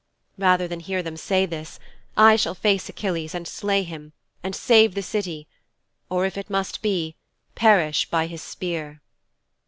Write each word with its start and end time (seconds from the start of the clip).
Rather 0.39 0.67
than 0.67 0.79
hear 0.79 1.03
them 1.03 1.15
say 1.15 1.45
this 1.45 1.79
I 2.17 2.35
shall 2.35 2.55
face 2.55 2.89
Achilles 2.89 3.35
and 3.35 3.47
slay 3.47 3.83
him 3.83 4.13
and 4.41 4.55
save 4.55 4.95
the 4.95 5.03
City, 5.03 5.47
or, 6.09 6.25
if 6.25 6.39
it 6.39 6.49
must 6.49 6.81
be, 6.81 7.15
perish 7.53 8.09
by 8.09 8.25
his 8.25 8.41
spear."' 8.41 9.03